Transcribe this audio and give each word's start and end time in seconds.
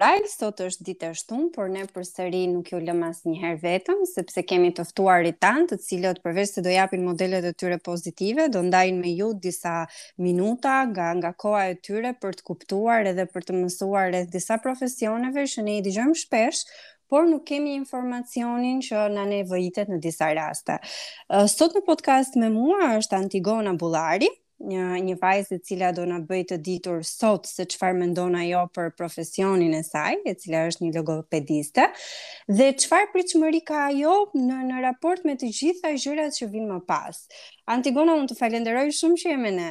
Israel, 0.00 0.24
sot 0.32 0.60
është 0.64 0.84
ditë 0.86 1.06
e 1.12 1.12
shtunë, 1.20 1.48
por 1.52 1.66
ne 1.68 1.82
përsëri 1.92 2.38
nuk 2.48 2.70
ju 2.72 2.78
lëmë 2.80 3.08
asnjëherë 3.10 3.58
vetëm, 3.64 3.98
sepse 4.08 4.42
kemi 4.48 4.70
të 4.78 4.86
ftuarit 4.88 5.36
tan, 5.44 5.66
të 5.68 5.76
cilët 5.86 6.22
përveç 6.24 6.54
se 6.56 6.62
do 6.66 6.72
japin 6.72 7.04
modelet 7.04 7.44
e 7.44 7.50
tyre 7.60 7.76
pozitive, 7.84 8.46
do 8.54 8.62
ndajnë 8.64 8.96
me 9.02 9.12
ju 9.18 9.28
disa 9.44 9.74
minuta 10.26 10.78
nga 10.88 11.10
nga 11.20 11.34
koha 11.44 11.66
e 11.68 11.76
tyre 11.84 12.14
për 12.22 12.32
të 12.38 12.46
kuptuar 12.48 13.10
edhe 13.12 13.28
për 13.34 13.44
të 13.50 13.58
mësuar 13.60 14.08
rreth 14.14 14.32
disa 14.38 14.56
profesioneve 14.64 15.44
që 15.52 15.66
ne 15.68 15.76
i 15.82 15.84
dëgjojmë 15.90 16.16
shpesh, 16.22 16.64
por 17.12 17.28
nuk 17.28 17.44
kemi 17.52 17.76
informacionin 17.82 18.80
që 18.88 19.04
na 19.18 19.28
nevojitet 19.34 19.92
në 19.92 20.00
disa 20.08 20.32
raste. 20.40 20.80
Sot 21.58 21.76
në 21.76 21.84
podcast 21.92 22.40
me 22.40 22.48
mua 22.56 22.94
është 23.02 23.20
Antigona 23.26 23.76
Bullari, 23.84 24.32
një 24.60 24.82
një 25.06 25.14
vajzë 25.20 25.56
e 25.56 25.60
cila 25.64 25.88
do 25.96 26.04
na 26.08 26.18
bëj 26.26 26.42
të 26.50 26.56
ditur 26.64 26.98
sot 27.08 27.48
se 27.48 27.64
çfarë 27.72 27.96
mendon 27.96 28.36
ajo 28.36 28.66
për 28.76 28.90
profesionin 28.98 29.72
e 29.76 29.80
saj, 29.86 30.18
e 30.28 30.34
cila 30.42 30.66
është 30.68 30.84
një 30.84 30.90
logopediste, 30.98 31.86
dhe 32.60 32.66
çfarë 32.84 33.08
pritshmëri 33.14 33.62
ka 33.70 33.86
ajo 33.86 34.18
në 34.36 34.58
në 34.70 34.82
raport 34.86 35.24
me 35.24 35.36
të 35.40 35.50
gjitha 35.60 35.94
gjërat 36.04 36.36
që 36.38 36.50
vijnë 36.52 36.68
më 36.74 36.80
pas. 36.92 37.22
Antigona, 37.76 38.16
unë 38.20 38.32
të 38.34 38.38
falenderoj 38.42 38.88
shumë 39.00 39.20
që 39.24 39.32
jemi 39.34 39.54
ne. 39.56 39.70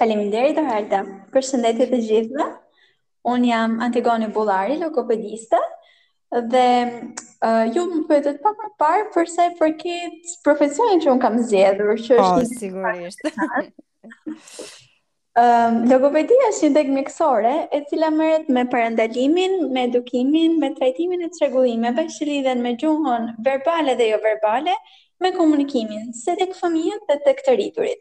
Faleminderit 0.00 0.58
Arda. 0.62 1.02
Përshëndetje 1.34 1.90
të 1.90 2.00
gjithëve. 2.06 2.50
Unë 3.34 3.50
jam 3.50 3.72
Antigone 3.84 4.30
Bullari, 4.32 4.78
logopediste, 4.80 5.58
Dhe 6.30 7.10
uh, 7.44 7.66
ju 7.74 7.82
më 7.90 8.00
përëtët 8.08 8.36
pak 8.42 8.56
më 8.62 8.68
parë 8.78 9.06
përse 9.14 9.44
i 9.48 9.50
përket 9.60 10.26
profesionin 10.46 11.00
që 11.02 11.08
unë 11.12 11.20
kam 11.24 11.38
zjedhur, 11.48 11.90
që 12.06 12.12
është 12.16 12.24
oh, 12.24 12.38
një 12.38 12.46
sigurisht. 12.60 13.20
Um, 15.40 15.80
logopedia 15.90 16.46
është 16.54 16.62
një 16.68 16.74
degë 16.76 16.94
mjekësore 17.00 17.54
e 17.74 17.76
cila 17.90 18.10
mërët 18.20 18.46
me 18.56 18.62
parandalimin, 18.74 19.56
me 19.74 19.80
edukimin, 19.88 20.52
me 20.62 20.68
trajtimin 20.78 21.20
e 21.26 21.28
të 21.34 21.38
regullimeve 21.48 22.02
që 22.14 22.20
lidhen 22.30 22.60
me 22.66 22.70
gjuhon 22.78 23.24
verbale 23.48 23.92
dhe 23.98 24.06
jo 24.12 24.18
verbale, 24.28 24.74
me 25.20 25.28
komunikimin, 25.34 26.12
se 26.22 26.30
të 26.38 26.46
këfëmijët 26.54 27.02
dhe 27.10 27.16
të 27.26 27.30
këtë 27.42 27.58
rriturit. 27.58 27.98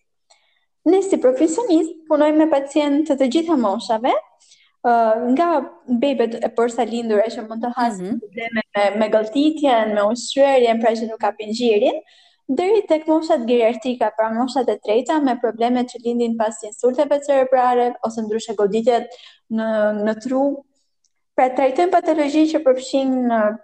Ne 0.85 1.01
si 1.09 1.17
profesionist 1.17 1.97
punojmë 2.11 2.45
me 2.45 2.47
pacientë 2.53 3.09
të 3.17 3.25
gjitha 3.35 3.57
moshave, 3.65 4.13
nga 5.37 5.49
bebet 5.87 6.39
e 6.39 6.49
përsa 6.55 6.85
lindur 6.87 7.19
e 7.19 7.27
që 7.29 7.43
mund 7.47 7.63
të 7.63 7.69
hasë 7.77 8.01
mm 8.03 8.07
-hmm. 8.07 8.19
probleme 8.21 8.61
me, 8.75 8.83
me 8.99 9.07
gëlltitjen, 9.13 9.93
me 9.93 10.01
ushqyërjen, 10.11 10.79
pra 10.81 10.91
që 10.95 11.05
nuk 11.09 11.19
ka 11.19 11.31
pingjirin, 11.37 11.97
dheri 12.47 12.81
tek 12.87 13.07
moshat 13.07 13.43
gjerartika, 13.45 14.11
pra 14.17 14.31
moshat 14.31 14.69
e 14.69 14.77
treta 14.83 15.19
me 15.21 15.35
problemet 15.41 15.87
që 15.91 15.97
lindin 16.05 16.37
pas 16.37 16.55
insulteve 16.63 17.19
cerebrale 17.21 17.93
ose 18.07 18.21
ndryshe 18.21 18.55
goditjet 18.55 19.05
në 19.57 19.67
në 20.05 20.13
tru. 20.23 20.43
Pra 21.35 21.49
trajtojmë 21.55 21.91
patologji 21.91 22.43
që 22.51 22.59
përfshin 22.65 23.11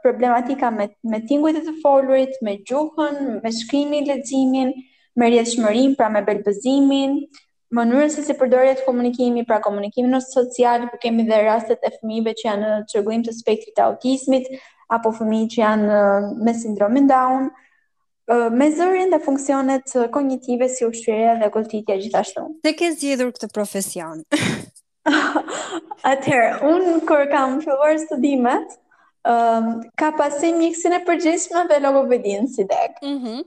problematika 0.03 0.67
me 0.71 0.85
me 1.11 1.19
tingujt 1.29 1.57
e 1.59 1.63
të 1.67 1.73
folurit, 1.81 2.33
me 2.45 2.53
gjuhën, 2.67 3.17
me 3.43 3.49
shkrimin, 3.59 4.05
leximin, 4.11 4.69
me 5.19 5.25
rrjedhshmërinë, 5.29 5.95
pra 5.97 6.09
me 6.09 6.21
belbëzimin, 6.29 7.09
mënyrën 7.75 8.11
se 8.13 8.23
si 8.23 8.33
përdoret 8.39 8.81
komunikimi, 8.87 9.43
pra 9.47 9.57
komunikimi 9.65 10.09
në 10.11 10.19
social, 10.29 10.85
ku 10.91 10.99
kemi 11.01 11.25
dhe 11.27 11.41
rastet 11.47 11.83
e 11.83 11.91
fëmijëve 11.97 12.33
që 12.39 12.47
janë 12.47 12.71
në 12.71 12.85
çrregullim 12.91 13.25
të 13.27 13.33
spektrit 13.39 13.75
të 13.77 13.83
autizmit 13.89 14.49
apo 14.97 15.11
fëmijë 15.19 15.49
që 15.55 15.61
janë 15.63 15.99
me 16.47 16.53
sindromin 16.61 17.09
Down, 17.09 17.49
me 18.59 18.67
zërin 18.77 19.11
dhe 19.13 19.19
funksionet 19.27 19.95
kognitive 20.15 20.69
si 20.75 20.85
ushqyrja 20.87 21.35
dhe 21.43 21.49
kultitja 21.53 21.97
gjithashtu. 22.01 22.45
Se 22.65 22.73
ke 22.79 22.91
zgjedhur 22.95 23.33
këtë 23.35 23.51
profesion? 23.53 24.21
Atëherë, 26.11 26.61
unë 26.71 26.95
kur 27.09 27.25
kam 27.33 27.59
filluar 27.65 27.97
studimet, 28.05 28.77
um, 29.29 29.67
ka 30.01 30.13
pasim 30.21 30.57
mjekësin 30.61 30.97
e 30.99 31.03
përgjismë 31.09 31.67
dhe 31.73 31.81
logopedinë 31.87 32.55
si 32.55 32.65
dek. 32.71 32.97
Mm 33.05 33.43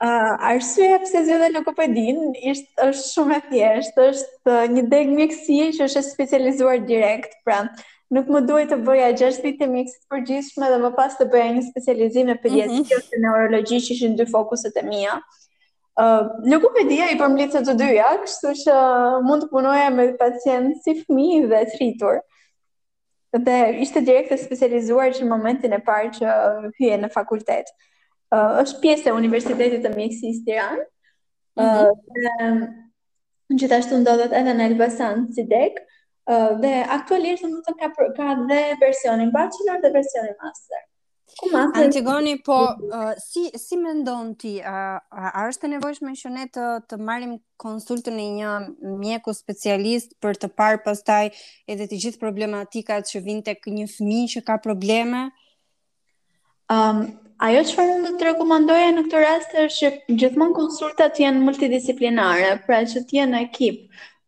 Uh, 0.00 0.32
arsye 0.48 0.94
pse 1.02 1.20
zëdhe 1.26 1.48
nuk 1.52 1.66
e 1.76 1.86
din, 1.92 2.20
ishtë, 2.50 2.86
është 2.90 3.06
shumë 3.08 3.34
e 3.34 3.40
thjeshtë, 3.48 4.04
është 4.12 4.52
uh, 4.52 4.62
një 4.76 4.84
deg 4.94 5.10
mjekësie 5.12 5.66
që 5.76 5.88
është 5.90 6.02
specializuar 6.06 6.78
direkt, 6.88 7.34
pra 7.44 7.58
nuk 8.16 8.30
më 8.36 8.40
duhet 8.48 8.70
të 8.72 8.78
bëja 8.86 9.10
6 9.24 9.40
vite 9.48 9.68
mjekësit 9.74 10.06
përgjithshme 10.14 10.70
dhe 10.72 10.78
më 10.86 10.90
pas 10.96 11.18
të 11.18 11.26
bëja 11.34 11.50
një 11.58 11.64
specializim 11.66 12.30
e 12.32 12.36
pediatrike 12.46 12.80
mm 12.80 12.88
-hmm. 12.94 13.02
ose 13.04 13.20
neurologji 13.26 13.82
që 13.88 13.92
ishin 13.96 14.16
dy 14.20 14.26
fokuset 14.32 14.80
e 14.82 14.86
mia. 14.88 15.18
Uh, 16.02 16.22
nuk 16.52 16.62
i 16.64 17.18
përmlitë 17.22 17.52
të 17.58 17.62
të 17.68 17.76
dyja, 17.82 18.08
kështu 18.24 18.54
që 18.64 18.78
mund 19.28 19.42
të 19.44 19.50
punoja 19.52 19.90
me 19.98 20.04
pacientë 20.24 20.80
si 20.84 20.96
fmi 21.02 21.28
dhe 21.52 21.60
të 21.68 21.76
rritur. 21.76 22.16
Dhe 23.46 23.58
ishte 23.84 24.00
direkt 24.08 24.32
e 24.32 24.38
specializuar 24.48 25.08
që 25.12 25.20
në 25.22 25.30
momentin 25.36 25.72
e 25.72 25.84
parë 25.90 26.10
që 26.18 26.26
hyje 26.80 26.96
në 27.02 27.12
fakultetë 27.20 27.72
uh, 28.34 28.54
është 28.62 28.80
pjesë 28.84 29.10
e 29.10 29.14
Universitetit 29.20 29.82
të 29.86 29.92
Mjekësisë 29.96 30.44
Tiranë. 30.46 30.84
Ëh 31.60 31.64
mm 31.64 31.72
-hmm. 31.76 32.66
uh, 32.66 33.56
gjithashtu 33.60 33.98
ndodhet 34.00 34.32
edhe 34.40 34.52
në 34.54 34.68
Elbasan 34.70 35.26
si 35.34 35.42
uh, 35.46 36.52
dhe 36.62 36.74
aktualisht 36.98 37.44
më 37.44 37.60
të 37.66 37.72
ka, 37.80 37.88
ka 38.18 38.28
dhe 38.50 38.60
versionin 38.84 39.30
bachelor 39.38 39.78
dhe 39.82 39.90
versionin 39.98 40.36
master. 40.44 40.82
Antigoni, 41.84 42.38
po 42.44 42.56
uh, 42.74 43.12
si 43.26 43.50
si 43.66 43.76
mendon 43.76 44.34
ti, 44.40 44.52
uh, 44.60 44.98
a 45.40 45.44
është 45.48 45.64
e 45.66 45.70
nevojshme 45.74 46.10
që 46.22 46.28
ne 46.34 46.44
të 46.54 46.64
të 46.90 46.96
marrim 46.98 47.36
konsultën 47.58 48.16
e 48.18 48.26
një 48.38 48.50
mjeku 49.02 49.32
specialist 49.34 50.10
për 50.22 50.32
të 50.40 50.48
parë 50.58 50.82
pastaj 50.84 51.30
edhe 51.70 51.84
të 51.86 52.00
gjithë 52.02 52.18
problematikat 52.24 53.04
që 53.10 53.22
vijnë 53.26 53.42
tek 53.48 53.66
një 53.66 53.86
fëmijë 53.94 54.28
që 54.34 54.40
ka 54.46 54.58
probleme? 54.58 55.30
Um, 56.74 56.98
Ajo 57.40 57.60
që 57.68 57.72
farë 57.76 58.10
të 58.20 58.24
rekomandoja 58.34 58.88
në 58.92 59.02
këtë 59.06 59.20
rast 59.22 59.52
është 59.56 59.88
që 59.88 60.16
gjithmonë 60.22 60.54
konsultat 60.58 61.16
jenë 61.22 61.40
multidisciplinare, 61.46 62.50
pra 62.66 62.82
që 62.90 63.00
t'jenë 63.08 63.38
ekip, 63.46 63.78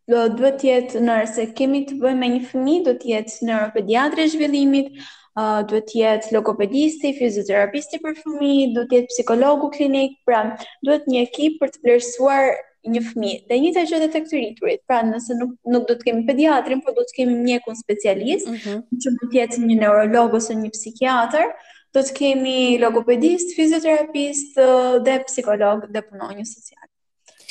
do 0.08 0.22
të 0.40 0.68
jetë 0.70 1.02
nërse 1.08 1.44
kemi 1.58 1.82
të 1.90 1.98
bëjmë 2.00 2.20
me 2.22 2.30
një 2.36 2.46
fëmi, 2.52 2.76
do 2.86 2.94
të 3.02 3.10
jetë 3.10 3.48
neuropediatri 3.50 4.24
zhvillimit, 4.32 4.88
uh, 5.36 5.60
do 5.72 5.82
të 5.90 5.98
jetë 6.00 6.32
logopedisti, 6.38 7.10
fizioterapisti 7.18 8.00
për 8.06 8.16
fëmi, 8.22 8.54
do 8.78 8.86
të 8.88 9.02
jetë 9.02 9.12
psikologu 9.12 9.68
klinik, 9.76 10.16
pra 10.30 10.40
do 10.88 10.96
të 10.96 11.12
një 11.12 11.26
ekip 11.26 11.60
për 11.60 11.74
të 11.74 11.84
vlerësuar 11.84 12.48
një 12.94 13.04
fëmi. 13.10 13.34
Dhe 13.52 13.60
një 13.66 13.74
të 13.76 13.84
gjithë 13.92 14.10
tek 14.16 14.30
të 14.32 14.38
rriturit, 14.38 14.82
pra 14.88 15.02
nëse 15.12 15.36
nuk, 15.42 15.52
nuk 15.76 15.84
do 15.92 15.98
të 16.00 16.08
kemi 16.08 16.24
pediatrin, 16.32 16.80
po 16.88 16.96
do 17.00 17.04
të 17.10 17.20
kemi 17.20 17.36
mjekun 17.44 17.76
specialist, 17.84 18.48
mm 18.48 18.58
-hmm. 18.64 18.80
që 19.04 19.14
do 19.18 19.28
të 19.30 19.40
jetë 19.42 19.62
një 19.68 19.78
neurolog 19.84 20.40
ose 20.40 20.56
një 20.62 20.72
psikiatër, 20.78 21.52
do 21.92 22.00
të 22.02 22.12
kemi 22.16 22.78
logopedist, 22.80 23.50
fizioterapist 23.56 24.56
dhe 25.04 25.18
psikolog 25.28 25.84
dhe 25.92 26.00
punonjës 26.06 26.54
social. 26.56 26.88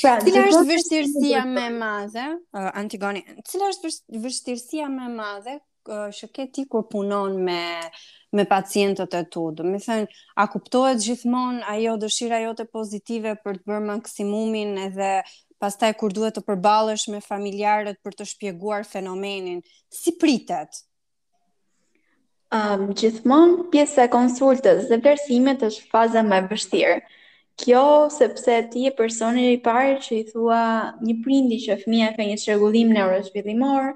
Pra, 0.01 0.15
cila 0.25 0.45
është 0.47 0.63
vështirësia 0.71 1.43
më 1.45 1.65
e 1.69 1.73
madhe? 1.75 2.23
Antigoni. 2.81 3.21
Cila 3.45 3.67
është 3.73 3.91
vështirësia 4.23 4.87
më 4.89 5.05
e 5.05 5.11
madhe 5.19 5.59
që 5.91 6.27
ke 6.35 6.47
ti 6.53 6.65
kur 6.71 6.87
punon 6.91 7.37
me 7.45 7.61
me 8.37 8.43
pacientët 8.47 9.15
e 9.17 9.21
tu? 9.27 9.43
Do 9.51 9.65
të 9.67 9.79
thënë, 9.85 10.07
a 10.41 10.45
kuptohet 10.47 11.01
gjithmonë 11.03 11.65
ajo 11.75 11.97
dëshira 12.03 12.39
jote 12.45 12.63
pozitive 12.73 13.33
për 13.43 13.57
të 13.61 13.67
bërë 13.69 13.85
maksimumin 13.91 14.73
edhe 14.87 15.09
pastaj 15.61 15.91
kur 15.99 16.15
duhet 16.17 16.37
të 16.39 16.45
përballesh 16.47 17.05
me 17.13 17.19
familjarët 17.21 17.99
për 18.01 18.15
të 18.17 18.29
shpjeguar 18.33 18.87
fenomenin? 18.95 19.59
Si 20.01 20.15
pritet? 20.21 20.79
Um, 22.51 22.89
gjithmonë 22.99 23.69
pjesë 23.71 24.03
e 24.09 24.09
konsultës 24.11 24.89
dhe 24.89 24.97
vlerësimit 24.99 25.61
është 25.63 25.85
faza 25.93 26.19
më 26.27 26.39
e 26.43 26.47
vështirë. 26.49 26.95
Kjo 27.61 27.83
sepse 28.11 28.57
ti 28.73 28.83
e 28.89 28.93
personi 28.97 29.45
i 29.53 29.59
parë 29.63 29.93
që 30.03 30.13
i 30.17 30.25
thua 30.31 30.57
një 30.99 31.15
prindi 31.23 31.61
që 31.63 31.77
fëmia 31.85 32.09
ka 32.17 32.25
një 32.27 32.35
çrregullim 32.41 32.91
neurozhvillimor 32.97 33.87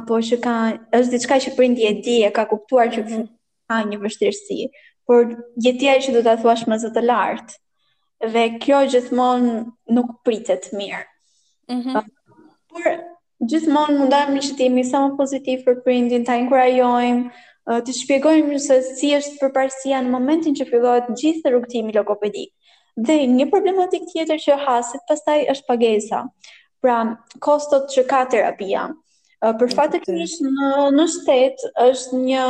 apo 0.00 0.20
që 0.30 0.38
ka 0.46 0.54
është 0.96 1.12
diçka 1.16 1.38
që 1.44 1.52
prindi 1.58 1.84
e 1.88 1.90
di 2.06 2.14
e 2.24 2.30
ka 2.36 2.46
kuptuar 2.54 2.88
që 2.94 3.02
mm 3.02 3.10
-hmm. 3.10 3.26
ka 3.68 3.82
një 3.90 4.00
vështirësi, 4.06 4.60
por 5.06 5.36
jetia 5.66 5.98
që 6.00 6.12
do 6.16 6.22
ta 6.24 6.36
thuash 6.40 6.64
më 6.68 6.80
zotë 6.86 7.04
lart. 7.04 7.48
lartë. 7.52 8.32
Dhe 8.32 8.44
kjo 8.64 8.78
gjithmonë 8.92 9.54
nuk 9.96 10.08
pritet 10.24 10.72
mirë. 10.72 11.04
Mm 11.68 11.92
Por 12.70 12.86
gjithmonë 13.50 13.98
mundohemi 13.98 14.40
që 14.40 14.52
të 14.56 14.60
jemi 14.64 14.84
sa 14.84 14.98
më 15.04 15.16
pozitiv 15.16 15.58
për 15.66 15.82
prindin, 15.84 16.24
ta 16.24 16.36
inkurajojmë, 16.38 17.28
të 17.68 17.92
shpjegojmë 17.94 18.58
se 18.64 18.76
si 18.96 19.10
është 19.16 19.36
përparësia 19.40 19.98
në 20.04 20.12
momentin 20.12 20.54
që 20.56 20.64
fillohet 20.70 21.10
gjithë 21.20 21.50
rrugtimi 21.52 21.92
logopedik. 21.92 22.52
Dhe 22.96 23.16
një 23.32 23.46
problematik 23.52 24.06
tjetër 24.12 24.40
që 24.46 24.56
hasit 24.64 25.02
pastaj 25.08 25.44
është 25.52 25.66
pagesa. 25.68 26.22
Pra, 26.80 26.96
kostot 27.44 27.90
që 27.92 28.04
ka 28.08 28.22
terapia. 28.32 28.86
Për 29.40 29.72
fat 29.76 29.92
të 29.94 30.00
keq 30.04 30.36
në 30.48 30.70
në 30.96 31.08
shtet 31.16 31.66
është 31.88 32.22
një 32.24 32.46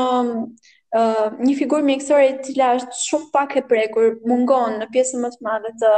Uh, 0.98 1.30
një 1.46 1.52
figurë 1.54 1.86
mjekësore 1.86 2.24
e 2.26 2.30
cila 2.42 2.72
është 2.74 2.96
shumë 2.98 3.28
pak 3.30 3.52
e 3.60 3.60
prekur, 3.70 4.08
mungon 4.26 4.80
në 4.80 4.88
pjesën 4.90 5.20
më 5.22 5.28
të 5.36 5.44
madhe 5.46 5.70
të 5.78 5.90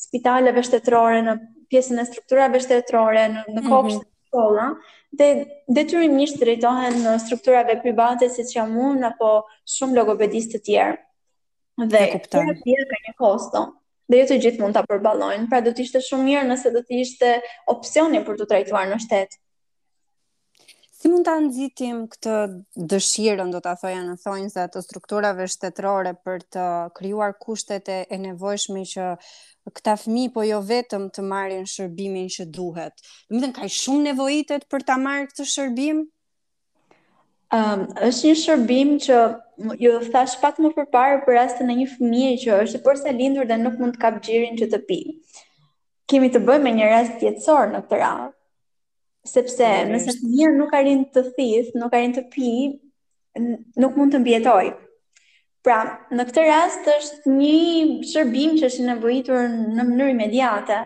spitaleve 0.00 0.62
shtetërore, 0.64 1.18
në 1.26 1.34
pjesën 1.70 2.00
e 2.00 2.04
strukturave 2.08 2.62
shtetërore, 2.64 3.26
në, 3.34 3.42
në 3.52 3.64
kopshtet 3.66 4.06
mm 4.08 4.40
-hmm. 4.46 4.70
e 4.78 4.99
dhe 5.18 5.28
detyrimisht 5.76 6.36
drejtohen 6.40 6.98
në 7.06 7.14
strukturave 7.24 7.74
private 7.82 8.28
si 8.34 8.44
që 8.50 8.64
mund, 8.74 9.02
apo 9.08 9.30
shumë 9.76 9.96
logopedistë 9.98 10.58
të 10.58 10.64
tjerë. 10.68 10.96
Dhe 11.94 12.00
tjerë 12.30 12.86
ka 12.92 13.00
një 13.06 13.16
kosto, 13.24 13.64
dhe 14.12 14.20
jo 14.22 14.28
të 14.30 14.40
gjithë 14.44 14.62
mund 14.64 14.76
të 14.78 14.84
përbalojnë, 14.92 15.48
pra 15.54 15.62
do 15.66 15.74
të 15.74 15.86
ishte 15.88 16.02
shumë 16.10 16.26
mirë 16.30 16.46
nëse 16.52 16.74
do 16.78 16.84
të 16.86 17.02
ishte 17.06 17.34
opcioni 17.74 18.22
për 18.28 18.40
të 18.42 18.48
trajtuar 18.54 18.90
në 18.94 19.00
shtetë. 19.06 19.40
Si 21.00 21.08
mund 21.08 21.24
ta 21.28 21.34
nxitim 21.40 21.98
këtë 22.12 22.32
dëshirën, 22.92 23.50
do 23.54 23.60
ta 23.66 23.72
thoja 23.82 24.00
në 24.08 24.16
thonjza 24.24 24.66
të 24.72 24.82
strukturave 24.84 25.46
shtetërore 25.48 26.10
për 26.26 26.42
të 26.56 26.64
krijuar 26.98 27.30
kushtet 27.44 27.86
e 27.94 28.16
nevojshme 28.24 28.82
që 28.90 29.06
këta 29.78 29.94
fëmijë 30.02 30.32
po 30.34 30.44
jo 30.48 30.58
vetëm 30.72 31.06
të 31.16 31.22
marrin 31.30 31.64
shërbimin 31.76 32.28
që 32.34 32.44
duhet. 32.58 33.00
Do 33.32 33.38
të 33.40 33.46
thënë 33.48 33.56
ka 33.60 33.68
shumë 33.80 34.02
nevojitet 34.10 34.66
për 34.74 34.84
ta 34.90 34.98
marrë 35.06 35.30
këtë 35.30 35.46
shërbim. 35.54 36.02
Um, 37.60 37.84
është 38.10 38.28
një 38.30 38.34
shërbim 38.44 38.90
që 39.06 39.20
ju 39.86 39.94
thash 40.12 40.34
pak 40.44 40.60
më 40.66 40.74
përparë 40.80 41.22
për 41.24 41.38
rastin 41.40 41.72
e 41.72 41.78
një 41.80 41.86
fëmije 41.94 42.34
që 42.44 42.58
është 42.66 42.82
e 42.82 42.84
porsa 42.90 43.16
lindur 43.16 43.48
dhe 43.48 43.56
nuk 43.64 43.80
mund 43.80 43.96
të 43.96 44.02
kap 44.04 44.20
gjirin 44.28 44.60
që 44.60 44.68
të 44.76 44.82
pi. 44.92 45.00
Kemi 46.12 46.28
të 46.36 46.44
bëjmë 46.50 46.68
me 46.68 46.74
një 46.82 46.90
rast 46.92 47.24
jetësor 47.28 47.72
në 47.72 47.82
këtë 47.86 48.02
rast 48.04 48.36
Sepse 49.28 49.66
nëse 49.84 50.14
të 50.16 50.28
mirë 50.30 50.52
nuk 50.58 50.72
arin 50.74 51.02
të 51.12 51.22
thith, 51.36 51.74
nuk 51.80 51.92
arin 51.96 52.14
të 52.16 52.22
pi, 52.34 52.52
nuk 53.84 53.98
mund 53.98 54.14
të 54.14 54.20
mbjetoj. 54.22 54.68
Pra, 55.66 55.76
në 56.16 56.24
këtë 56.30 56.44
rast 56.48 56.88
është 56.92 57.34
një 57.34 58.08
shërbim 58.12 58.54
që 58.60 58.70
është 58.70 58.86
nevojitur 58.86 59.42
në 59.50 59.82
mënyrë 59.90 60.14
imediate. 60.14 60.78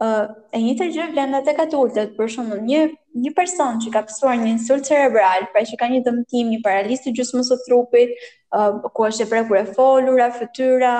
Ë, 0.00 0.08
e 0.56 0.60
një 0.64 0.72
të 0.80 0.86
gjë 0.94 1.08
vlen 1.12 1.36
atë 1.42 1.54
katurtët, 1.60 2.14
për 2.16 2.32
shembull, 2.36 2.62
një 2.70 2.80
një 3.24 3.34
person 3.36 3.76
që 3.84 3.92
ka 3.98 4.04
pasur 4.08 4.32
një 4.40 4.54
insult 4.56 4.88
cerebral, 4.88 5.44
pra 5.52 5.60
që 5.68 5.76
ka 5.82 5.90
një 5.92 6.00
dëmtim, 6.08 6.54
një 6.54 6.62
paralizë 6.64 7.12
gjysmës 7.18 7.52
së 7.52 7.60
trupit, 7.68 8.16
ë, 8.56 8.64
ku 8.96 9.10
është 9.10 9.26
e 9.28 9.32
prekur 9.36 9.60
e 9.60 9.64
folura, 9.76 10.32
fytyra, 10.40 10.96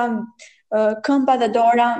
këmpa 1.08 1.40
dhe 1.42 1.48
dora, 1.56 1.90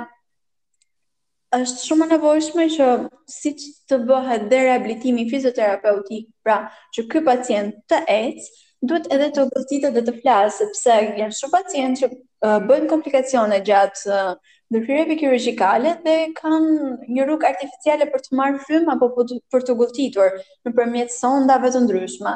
është 1.55 1.83
shumë 1.87 2.05
e 2.05 2.11
nevojshme 2.15 2.63
që 2.73 2.85
si 3.33 3.51
që 3.59 3.69
të 3.91 3.97
bëhet 4.09 4.41
dhe 4.51 4.57
rehabilitimi 4.65 5.25
fizioterapeutik, 5.31 6.25
pra 6.45 6.55
që 6.95 7.05
ky 7.13 7.21
pacient 7.29 7.69
të 7.91 7.99
ecë, 8.17 8.47
duhet 8.89 9.07
edhe 9.17 9.29
të 9.37 9.45
gëzitë 9.53 9.91
dhe 9.97 10.03
të 10.09 10.15
flasë, 10.21 10.57
sepse 10.67 10.97
gjenë 11.19 11.37
shumë 11.39 11.53
pacient 11.55 12.01
që 12.01 12.09
uh, 12.11 12.59
bëjnë 12.71 12.89
komplikacione 12.91 13.61
gjatë 13.69 14.13
uh, 14.13 14.33
ndërhyrjeve 14.73 15.17
kirurgjikale 15.21 15.95
dhe 16.09 16.15
kanë 16.41 16.91
një 17.15 17.27
rrugë 17.29 17.49
artificiale 17.51 18.09
për 18.15 18.25
të 18.25 18.37
marrë 18.41 18.61
frym 18.65 18.91
apo 18.95 19.11
për 19.55 19.65
të 19.69 19.77
gëzitur 19.83 20.37
në 20.67 20.75
përmjetë 20.81 21.15
sondave 21.17 21.71
të 21.75 21.83
ndryshma. 21.85 22.35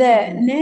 Dhe 0.00 0.12
ne 0.48 0.60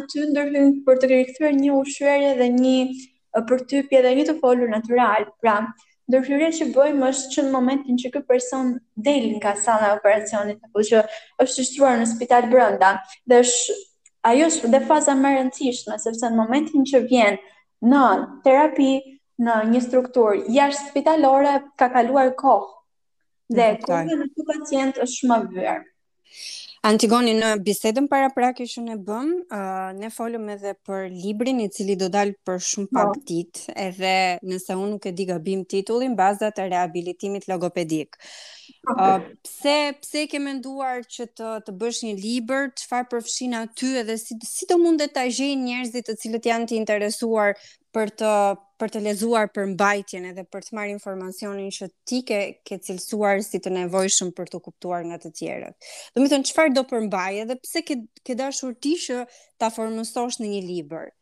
aty 0.00 0.26
ndërhyrjnë 0.30 0.84
për 0.88 1.00
të 1.02 1.12
kërikëtër 1.12 1.58
një 1.60 1.74
ushërje 1.82 2.32
dhe 2.40 2.50
një 2.60 3.40
përtypje 3.52 4.04
dhe 4.08 4.14
një 4.20 4.28
të 4.32 4.36
folur 4.40 4.70
natural, 4.78 5.28
pra 5.42 5.58
një 5.66 5.74
ndërhyrja 6.10 6.48
që 6.58 6.66
bëjmë 6.74 7.06
është 7.10 7.30
që 7.34 7.42
në 7.46 7.50
momentin 7.54 7.98
që 8.02 8.10
ky 8.16 8.20
person 8.30 8.72
del 9.06 9.28
nga 9.38 9.52
sala 9.66 9.90
e 9.90 9.94
operacionit 9.98 10.66
apo 10.66 10.82
që 10.90 11.00
është 11.44 11.64
shtruar 11.70 11.98
në 12.00 12.08
spital 12.12 12.48
brenda 12.54 12.90
dhe 13.32 13.38
është 13.44 13.78
ajo 14.32 14.50
është 14.50 14.70
dhe 14.74 14.82
faza 14.90 15.14
më 15.22 15.32
e 15.32 15.38
rëndësishme 15.38 15.98
sepse 16.04 16.28
në 16.30 16.38
momentin 16.42 16.84
që 16.92 17.02
vjen 17.12 17.40
në 17.94 18.04
terapi 18.48 18.90
në 19.46 19.56
një 19.72 19.82
strukturë 19.88 20.44
jashtë 20.58 20.88
spitalore 20.92 21.56
ka 21.82 21.88
kaluar 21.96 22.28
kohë 22.44 23.58
dhe 23.60 23.70
kur 23.86 24.04
vjen 24.12 24.28
ky 24.36 24.48
pacient 24.52 25.02
është 25.08 25.32
më 25.32 25.42
vërtet 25.56 25.92
Antigoni, 26.84 27.32
në 27.38 27.50
bisedën 27.64 28.06
para 28.12 28.26
prakishën 28.34 28.90
e 28.92 28.94
bëm, 29.06 29.28
uh, 29.42 29.92
ne 29.96 30.10
folëm 30.12 30.50
edhe 30.52 30.74
për 30.84 31.06
librin 31.14 31.62
i 31.64 31.70
cili 31.72 31.94
do 32.00 32.10
dalë 32.12 32.34
për 32.44 32.58
shumë 32.70 32.90
pak 32.92 33.08
no. 33.08 33.14
Po. 33.14 33.22
dit, 33.30 33.62
edhe 33.86 34.10
nëse 34.50 34.76
unë 34.80 34.90
nuk 34.90 35.08
e 35.08 35.12
diga 35.20 35.38
bim 35.46 35.62
titullin, 35.70 36.12
bazat 36.18 36.60
e 36.60 36.66
rehabilitimit 36.68 37.48
logopedik. 37.48 38.20
Uh, 38.98 39.16
pse, 39.46 39.76
pse 40.02 40.26
ke 40.28 40.42
menduar 40.44 41.00
që 41.14 41.30
të, 41.40 41.54
të 41.64 41.76
bësh 41.80 42.02
një 42.10 42.14
liber, 42.20 42.68
që 42.76 42.92
farë 42.92 43.08
përfshin 43.14 43.56
aty 43.62 43.94
edhe 44.02 44.18
si, 44.20 44.36
si 44.48 44.68
të 44.68 44.76
mundet 44.84 45.16
të 45.16 45.24
gjej 45.38 45.56
njerëzit 45.64 46.10
të 46.10 46.18
cilët 46.20 46.50
janë 46.52 46.68
të 46.72 46.78
interesuar 46.82 47.56
për 47.96 48.12
të, 48.20 48.36
për 48.82 48.90
të 48.96 49.00
lezuar 49.04 49.48
për 49.54 49.66
mbajtjen 49.74 50.24
edhe 50.30 50.44
për 50.54 50.64
të 50.66 50.76
marrë 50.78 50.94
informacionin 50.96 51.70
që 51.76 51.88
ti 52.10 52.20
ke, 52.26 52.38
ke 52.66 52.78
cilësuar 52.86 53.42
si 53.46 53.60
të 53.62 53.72
nevojshëm 53.74 54.32
për 54.38 54.50
të 54.54 54.60
kuptuar 54.64 55.04
nga 55.10 55.18
të 55.22 55.30
tjerët. 55.40 55.90
Dhe 56.14 56.22
më 56.24 56.30
thënë, 56.32 56.48
qëfar 56.50 56.72
do 56.78 56.84
për 56.92 57.04
mbajtje 57.06 57.46
dhe 57.52 57.58
pse 57.66 57.84
ke, 57.90 57.98
ke 58.26 58.36
dashur 58.40 58.74
ti 58.86 58.94
që 59.04 59.20
ta 59.62 59.70
formësosh 59.76 60.40
në 60.42 60.50
një 60.54 60.62
liber? 60.70 61.12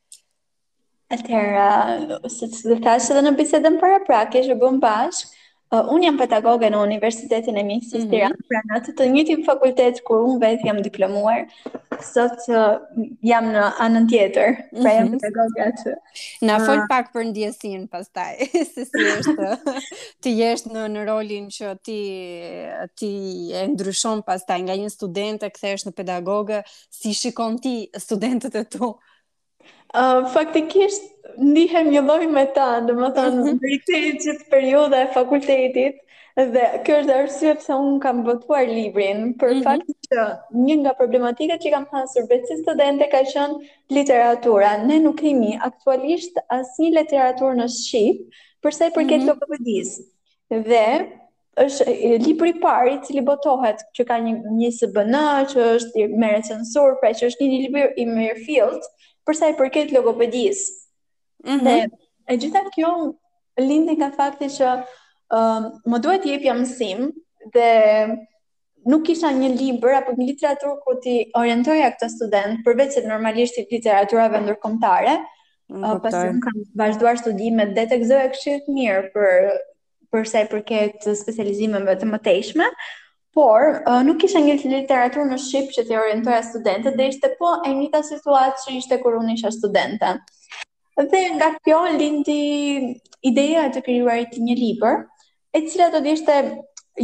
Atëherë, 1.13 2.19
uh, 2.25 2.33
se 2.33 2.49
të 2.55 2.79
thasë 2.87 3.13
edhe 3.13 3.27
në 3.29 3.37
bisedën 3.43 3.79
para 3.83 4.01
prakish, 4.09 4.49
e 4.49 4.57
bëm 4.63 4.79
bashkë, 4.81 5.29
Uh, 5.73 5.87
unë 5.95 6.05
jam 6.05 6.17
pedagoge 6.21 6.69
në 6.69 6.77
Universitetin 6.85 7.57
e 7.57 7.63
Mjekësisë 7.65 7.97
mm 7.97 8.03
-hmm. 8.03 8.11
Tiranë, 8.11 8.45
pra 8.51 8.61
në 8.69 8.75
atë 8.79 8.93
të 8.97 9.05
njëjtin 9.13 9.45
fakultet 9.47 10.01
kur 10.05 10.19
unë 10.29 10.41
vetë 10.43 10.67
jam 10.69 10.81
diplomuar, 10.85 11.39
sot 12.13 12.43
uh, 12.51 12.83
jam 13.31 13.47
në 13.55 13.63
anën 13.85 14.05
tjetër, 14.11 14.59
pra 14.83 14.93
jam 14.93 15.07
mm 15.07 15.15
-hmm. 15.15 15.21
pedagoge 15.23 15.65
atë. 15.71 15.95
Na 16.49 16.59
uh, 16.59 16.67
fol 16.67 16.83
pak 16.91 17.09
për 17.15 17.25
ndjesinë 17.31 17.89
pastaj, 17.89 18.35
se 18.75 18.85
si 18.91 19.01
është 19.15 19.77
ti 20.23 20.31
jesh 20.41 20.67
në 20.75 20.83
në 20.95 21.07
rolin 21.09 21.47
që 21.57 21.67
ti 21.87 22.01
ti 22.99 23.09
e 23.61 23.65
ndryshon 23.73 24.21
pastaj 24.29 24.61
nga 24.63 24.77
një 24.77 24.91
këthe 25.01 25.51
kthesh 25.57 25.87
në 25.87 25.93
pedagoge, 25.93 26.63
si 26.91 27.15
shikon 27.15 27.59
ti 27.59 27.89
studentët 27.99 28.55
e 28.55 28.65
tu? 28.65 28.99
Uh, 29.95 30.21
faktikisht 30.35 31.03
ndihem 31.39 31.89
një 31.93 32.01
lloj 32.05 32.27
me 32.31 32.45
ta, 32.57 32.79
do 32.87 32.95
të 33.05 33.11
thonë, 33.17 33.53
mbritej 33.57 34.09
gjithë 34.25 34.49
periudha 34.53 35.03
e 35.05 35.09
fakultetit 35.15 36.01
dhe 36.55 36.67
kjo 36.87 36.97
është 37.03 37.15
arsyeja 37.15 37.57
pse 37.61 37.77
un 37.77 37.99
kam 38.01 38.23
votuar 38.25 38.65
librin 38.69 39.33
për 39.41 39.51
mm 39.55 39.59
-hmm. 39.59 39.65
fakt 39.65 39.91
që 40.09 40.23
një 40.67 40.77
nga 40.81 40.95
problematikat 41.01 41.61
që 41.65 41.73
kam 41.75 41.87
pasur 41.91 42.23
vetë 42.29 42.45
studentë 42.45 42.63
studente 42.63 43.09
ka 43.13 43.21
qenë 43.33 43.61
literatura. 43.99 44.77
Ne 44.85 44.99
nuk 45.01 45.21
kemi 45.21 45.59
aktualisht 45.61 46.39
asnjë 46.49 46.91
literaturë 47.01 47.57
në 47.61 47.69
shqip 47.69 48.19
për 48.63 48.71
sa 48.75 48.87
i 48.87 48.91
përket 48.97 49.19
mm 49.19 49.23
-hmm. 49.23 49.29
logopedisë. 49.29 50.03
Dhe 50.51 50.87
është 51.57 52.19
libri 52.29 52.49
i 52.49 52.61
parë 52.61 52.93
i 52.95 52.99
cili 53.05 53.21
botohet 53.21 53.79
që 53.97 54.05
ka 54.05 54.15
një 54.19 54.33
një 54.59 54.69
SBN 54.71 55.15
që 55.53 55.59
është 55.77 56.09
me 56.19 56.29
recensur, 56.37 56.89
pra 57.01 57.11
që 57.11 57.25
është 57.29 57.43
një 57.45 57.59
libër 57.65 57.89
i 57.97 58.07
mirë 58.07 58.45
field 58.47 58.81
për 59.29 59.35
sa 59.37 59.49
i 59.49 59.53
përket 59.57 59.93
logopedisë. 59.93 60.82
-hmm. 61.45 61.63
Dhe 61.63 61.89
e 62.33 62.37
gjitha 62.37 62.63
kjo 62.75 62.91
lindi 63.61 63.97
nga 63.99 64.11
fakti 64.17 64.49
që 64.59 64.71
um, 65.39 65.67
më 65.93 66.03
duhet 66.05 66.27
jepja 66.31 66.55
mësim 66.55 67.09
dhe 67.57 67.69
nuk 68.93 69.05
kisha 69.07 69.31
një 69.35 69.49
libër 69.59 69.99
apo 70.01 70.15
një 70.19 70.29
literaturë 70.33 70.75
ku 70.87 70.95
ti 71.05 71.17
orientoja 71.39 71.91
këtë 71.95 72.09
student 72.15 72.63
përveç 72.67 72.97
se 72.97 73.05
normalisht 73.07 73.61
literaturave 73.73 74.41
ndërkombëtare. 74.45 75.17
Uh, 75.73 75.99
pasi 76.05 76.23
un 76.35 76.41
kam 76.45 76.63
vazhduar 76.77 77.17
studimet 77.21 77.75
dhe 77.77 77.87
tek 77.93 78.03
e 78.03 78.25
këshillë 78.35 78.75
mirë 78.79 79.03
për 79.13 79.53
për 80.13 80.27
sa 80.29 80.43
i 80.45 80.45
përket 80.49 81.07
specializimeve 81.17 81.95
të 81.97 82.05
mëtejshme, 82.09 82.67
por 83.33 83.63
nuk 84.05 84.19
kisha 84.21 84.43
një 84.45 84.57
literaturë 84.73 85.25
në 85.31 85.39
shqip 85.41 85.71
që 85.73 85.87
të 85.89 85.97
orientoja 85.97 86.43
studentët 86.51 86.99
dhe 86.99 87.07
ishte 87.13 87.31
po 87.39 87.55
e 87.65 87.73
njëta 87.79 88.03
situatë 88.11 88.61
që 88.65 88.75
ishte 88.81 88.99
kur 89.01 89.17
unë 89.23 89.39
isha 89.39 89.55
studentët. 89.57 90.21
Dhe 90.97 91.23
nga 91.37 91.55
kjo 91.65 91.81
lindi 91.97 92.43
ideja 93.25 93.69
të 93.73 93.81
krijuarit 93.87 94.35
një 94.39 94.55
libër, 94.61 94.99
e 95.57 95.63
cila 95.69 95.89
do 95.95 96.03
të 96.05 96.13
ishte 96.19 96.35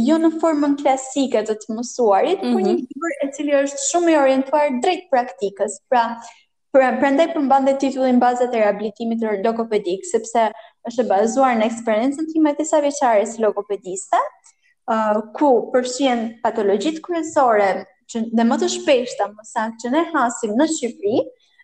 jo 0.09 0.19
në 0.21 0.29
formën 0.41 0.75
klasike 0.81 1.41
të 1.49 1.55
të 1.63 1.77
mësuarit, 1.77 2.43
mm 2.43 2.47
-hmm. 2.47 2.53
por 2.53 2.61
një 2.67 2.73
mhm. 2.73 2.85
libër 2.85 3.13
e 3.23 3.25
cili 3.37 3.53
është 3.63 3.81
shumë 3.89 4.11
i 4.13 4.17
orientuar 4.23 4.67
drejt 4.83 5.07
praktikës. 5.13 5.79
Pra, 5.89 6.03
pra 6.75 6.91
prandaj 7.01 7.25
përmban 7.33 7.65
dhe 7.65 7.73
titullin 7.81 8.19
Baza 8.21 8.43
e 8.45 8.51
rehabilitimit 8.53 9.23
logopedik, 9.45 10.05
sepse 10.11 10.45
është 10.87 11.03
e 11.03 11.09
bazuar 11.09 11.55
në 11.57 11.65
eksperiencën 11.71 12.29
time 12.33 12.53
të 12.59 12.63
sa 12.65 12.79
vjeçare 12.85 13.25
si 13.25 13.41
logopediste, 13.41 14.17
ë 14.91 14.95
uh, 14.95 15.17
ku 15.37 15.49
përfshihen 15.73 16.21
patologjitë 16.43 17.01
kryesore 17.07 17.71
që 18.09 18.17
dhe 18.37 18.43
më 18.49 18.55
të 18.61 18.67
shpeshta, 18.75 19.23
më 19.37 19.43
saktë 19.55 19.79
që 19.83 19.89
ne 19.95 20.01
hasim 20.13 20.53
në 20.61 20.65
Shqipëri 20.75 21.17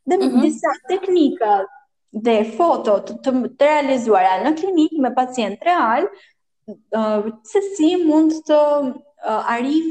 dhe 0.09 0.17
mm 0.17 0.23
-hmm. 0.29 0.41
disa 0.41 0.69
teknika 0.89 1.53
dhe 2.23 2.35
foto 2.57 2.93
të, 3.03 3.15
të, 3.25 3.31
të 3.59 3.65
realizuara 3.67 4.37
në 4.45 4.51
klinik 4.61 4.93
me 5.03 5.09
pacient 5.17 5.61
real, 5.67 6.05
uh, 6.67 7.29
se 7.51 7.61
si 7.75 7.89
mund 8.05 8.37
të 8.47 8.59
uh, 8.61 9.51
arim 9.51 9.89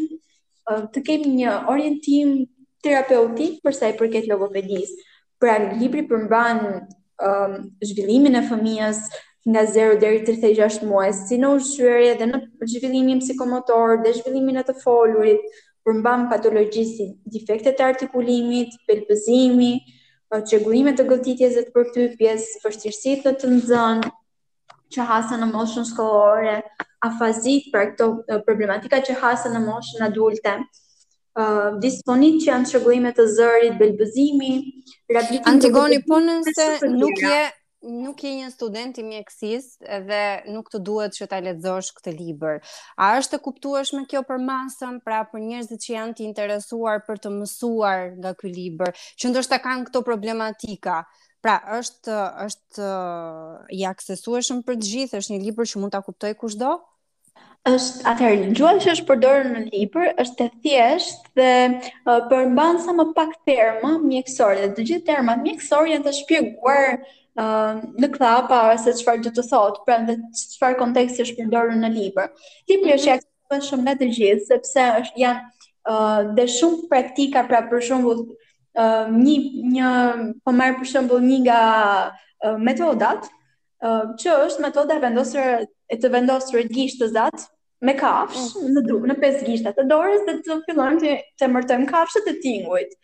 uh, 0.72 0.86
të 0.94 1.02
kemi 1.10 1.34
një 1.42 1.52
orientim 1.70 2.38
terapeutik 2.84 3.60
përsa 3.64 3.90
i 3.92 3.96
përket 4.00 4.28
logopedis. 4.30 4.94
Pra, 5.42 5.58
libri 5.76 6.06
përmban 6.08 6.60
zhvillimin 7.84 8.36
e 8.38 8.40
fëmijës 8.48 9.00
nga 9.52 9.62
0 9.70 9.98
deri 10.00 10.22
36 10.24 10.80
muaj, 10.88 11.10
si 11.26 11.36
në 11.38 11.50
ushqyerje 11.58 12.14
dhe 12.20 12.28
në 12.30 12.40
zhvillimin 12.70 13.20
psikomotor 13.20 13.98
dhe 14.04 14.12
zhvillimin 14.16 14.56
e 14.62 14.64
të 14.64 14.74
folurit, 14.80 15.42
përmban 15.84 16.24
patologjisë, 16.30 17.06
defektet 17.36 17.80
e 17.82 17.86
artikulimit, 17.90 18.72
pelpëzimi, 18.88 19.74
çegullime 20.50 20.94
po, 20.94 21.02
të 21.02 21.06
goditjes 21.08 21.54
vetë 21.58 21.72
për 21.76 21.90
të 21.94 22.06
pjesë 22.18 22.62
vështirësitë 22.64 23.22
të, 23.26 23.32
të 23.42 23.50
nëzën, 23.52 24.02
që 24.94 25.06
hasën 25.10 25.42
në 25.44 25.48
moshën 25.52 25.86
shkollore, 25.90 26.56
afazit 27.06 27.68
për 27.74 27.92
këto 27.92 28.08
problematika 28.46 29.02
që 29.06 29.18
hasën 29.22 29.54
në 29.58 29.62
moshën 29.68 30.06
adulte. 30.08 30.56
Uh, 31.34 31.74
disponit 31.82 32.38
që 32.44 32.52
janë 32.52 32.68
të 32.70 33.12
të 33.18 33.24
zërit, 33.36 33.78
belbëzimi, 33.80 34.52
rabitin... 35.16 35.48
Antigoni, 35.50 35.98
po 36.08 36.20
nëse 36.22 36.68
nuk 36.94 37.18
je, 37.26 37.40
nuk 37.84 38.20
je 38.24 38.30
një 38.40 38.48
student 38.52 38.98
i 38.98 39.04
mjekësisë 39.04 39.84
edhe 39.98 40.20
nuk 40.52 40.68
të 40.72 40.80
duhet 40.86 41.16
që 41.16 41.28
ta 41.28 41.40
lexosh 41.44 41.92
këtë 41.98 42.14
libër. 42.16 42.60
A 42.96 43.10
është 43.20 43.38
e 43.38 43.42
kuptueshme 43.44 44.04
kjo 44.10 44.22
për 44.28 44.40
masën, 44.40 45.00
pra 45.04 45.22
për 45.28 45.44
njerëzit 45.44 45.84
që 45.84 45.92
janë 45.96 46.16
të 46.18 46.26
interesuar 46.28 47.02
për 47.06 47.20
të 47.26 47.34
mësuar 47.38 48.08
nga 48.18 48.34
ky 48.40 48.52
libër, 48.54 48.94
që 49.20 49.32
ndoshta 49.32 49.60
kanë 49.64 49.88
këto 49.90 50.02
problematika? 50.06 51.02
Pra, 51.44 51.58
është 51.76 52.16
është 52.46 52.88
i 53.76 53.82
aksesueshëm 53.84 54.62
për 54.64 54.78
të 54.80 54.86
gjithë, 54.90 55.18
është 55.20 55.34
një 55.34 55.40
libër 55.46 55.68
që 55.68 55.82
mund 55.82 55.94
ta 55.96 56.02
kuptoj 56.06 56.34
kushdo? 56.40 56.80
është 57.64 58.02
atëherë 58.10 58.48
gjua 58.52 58.74
që 58.84 58.90
është 58.92 59.04
përdorur 59.08 59.46
në 59.48 59.60
libër 59.72 60.10
është 60.20 60.44
e 60.44 60.50
thjeshtë 60.66 61.40
dhe 61.40 61.46
uh, 61.70 62.18
përmban 62.28 62.76
sa 62.84 62.92
më 62.92 63.06
pak 63.16 63.30
terma 63.48 63.94
mjekësorë 64.02 64.66
dhe 64.66 64.68
të 64.76 64.84
gjithë 64.90 65.06
termat 65.08 65.40
mjekësorë 65.46 65.94
janë 65.94 66.04
të 66.04 66.12
shpjeguar 66.18 66.84
uh, 67.40 67.80
në 67.98 68.08
këtha 68.14 68.30
para 68.50 68.76
se 68.80 68.92
qëfar 69.00 69.22
do 69.24 69.32
të 69.34 69.44
thotë, 69.50 69.82
pra 69.86 69.98
edhe 70.02 70.16
qëfar 70.54 70.76
konteksti 70.80 71.26
është 71.26 71.38
përdorur 71.42 71.78
në 71.80 71.90
libër. 71.94 72.28
Libri 72.70 72.94
është 72.96 73.12
mm 73.12 73.18
-hmm. 73.18 73.64
shumë 73.68 73.84
nga 73.88 73.94
të 74.02 74.10
gjithë, 74.18 74.46
sepse 74.52 74.84
është 75.00 75.22
janë 75.22 75.62
uh, 75.92 76.20
dhe 76.36 76.46
shumë 76.58 76.88
praktika, 76.90 77.44
pra 77.48 77.62
për 77.70 77.82
shumë 77.88 78.12
uh, 78.14 79.14
një, 79.24 79.36
një, 79.76 79.88
po 80.44 80.52
marr 80.52 80.76
për 80.80 80.92
shembull 80.92 81.24
një 81.30 81.40
nga 81.46 81.60
uh, 82.46 82.54
metodat, 82.58 83.28
uh, 83.86 84.04
që 84.20 84.36
është 84.46 84.62
metoda 84.68 85.00
vendosur 85.00 85.66
e 85.92 85.96
të 86.00 86.10
vendosër 86.12 86.60
e 86.60 86.68
gjishtë 86.68 87.04
të 87.04 87.12
zatë, 87.18 87.42
me 87.84 87.92
kafsh 87.98 88.54
mm. 88.56 88.68
në 88.74 88.80
dru, 88.86 89.00
në 89.06 89.14
pesë 89.20 89.44
gishtat 89.44 89.74
të 89.76 89.82
dorës 89.90 90.22
dhe 90.26 90.32
të 90.46 90.54
fillon 90.66 90.94
të, 91.02 91.10
të 91.38 91.48
mërtëm 91.52 91.82
kafshët 91.90 92.30
e 92.32 92.32
tingujt. 92.40 92.94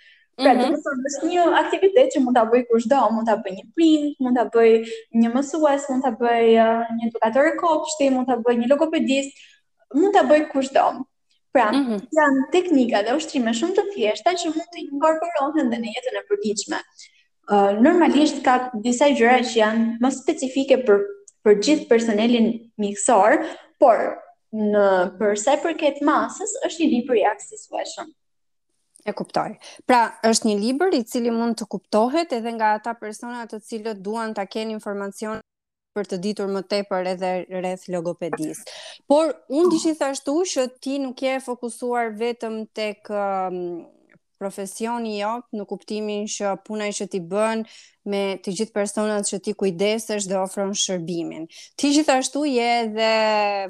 Pra, 0.42 0.54
mm 0.54 0.58
-hmm. 0.58 0.64
të 0.64 0.70
mhm. 0.70 0.82
thonë, 0.82 1.30
një 1.30 1.60
aktivitet 1.62 2.12
që 2.14 2.20
mund 2.24 2.36
ta 2.38 2.42
bëj 2.52 2.62
kushdo, 2.70 2.98
mund 3.12 3.28
ta 3.28 3.34
bëj 3.44 3.52
një 3.58 3.64
print, 3.76 4.06
mund 4.24 4.38
ta 4.40 4.44
bëj 4.54 4.70
një 5.20 5.32
mësues, 5.34 5.86
mund 5.92 6.04
ta 6.06 6.12
bëj 6.20 6.46
një 6.96 7.08
edukator 7.08 7.48
e 7.50 7.54
kopshti, 7.60 8.08
mund 8.14 8.28
ta 8.30 8.36
bëj 8.46 8.54
një 8.62 8.68
logopedist, 8.72 9.36
mund 10.00 10.16
ta 10.16 10.22
bëj 10.30 10.40
kushdo. 10.54 10.84
Pra, 11.54 11.66
mm 11.72 11.82
-hmm. 11.84 11.98
janë 12.18 12.44
teknika 12.54 13.02
dhe 13.06 13.16
ushtrime 13.18 13.52
shumë 13.58 13.74
të 13.78 13.84
thjeshta 13.92 14.30
që 14.40 14.52
mund 14.54 14.68
të 14.72 14.78
inkorporohen 14.86 15.66
dhe 15.72 15.78
në 15.84 15.88
jetën 15.96 16.16
e 16.20 16.26
përditshme. 16.30 16.78
Uh, 17.52 17.70
normalisht 17.86 18.38
ka 18.46 18.54
disa 18.86 19.06
gjëra 19.16 19.36
që 19.48 19.54
janë 19.62 19.84
më 20.02 20.10
specifike 20.22 20.74
për 20.86 20.98
për 21.44 21.54
gjithë 21.64 21.86
personelin 21.92 22.46
mjekësor, 22.80 23.30
por 23.80 23.98
në 24.72 24.86
për 25.18 25.32
sa 25.44 25.50
i 25.56 25.60
përket 25.64 26.02
masës 26.10 26.50
është 26.66 26.80
një 26.82 26.90
libër 26.94 27.16
i 27.20 27.24
aksesueshëm. 27.32 28.08
E 29.06 29.12
kuptoj. 29.16 29.52
Pra, 29.88 30.00
është 30.30 30.50
një 30.50 30.56
libër 30.64 30.94
i 30.98 31.02
cili 31.08 31.30
mund 31.32 31.56
të 31.60 31.66
kuptohet 31.72 32.32
edhe 32.36 32.52
nga 32.56 32.72
ata 32.78 32.92
persona 33.00 33.46
të 33.50 33.60
cilët 33.68 34.02
duan 34.06 34.34
ta 34.38 34.44
kenë 34.50 34.74
informacion 34.76 35.40
për 35.96 36.10
të 36.10 36.18
ditur 36.26 36.50
më 36.54 36.62
tepër 36.72 37.08
edhe 37.14 37.30
rreth 37.60 37.86
logopedisë. 37.94 38.66
Por 39.10 39.32
unë 39.48 39.64
oh. 39.68 39.70
dish 39.72 39.88
i 39.90 39.94
thashtu 40.02 40.36
që 40.52 40.66
ti 40.84 40.98
nuk 41.04 41.22
je 41.24 41.38
fokusuar 41.46 42.12
vetëm 42.20 42.60
tek 42.78 43.10
um, 43.14 43.58
profesioni 44.40 45.18
jot 45.20 45.48
në 45.54 45.66
kuptimin 45.68 46.22
që 46.30 46.54
puna 46.64 46.86
që 46.96 47.06
ti 47.12 47.18
bën 47.28 47.60
me 48.10 48.20
të 48.40 48.54
gjithë 48.56 48.72
personat 48.74 49.28
që 49.28 49.40
ti 49.44 49.52
kujdesesh 49.60 50.24
dhe 50.30 50.38
ofron 50.40 50.70
shërbimin. 50.80 51.44
Ti 51.76 51.90
gjithashtu 51.92 52.46
je 52.48 52.66
edhe 52.86 53.10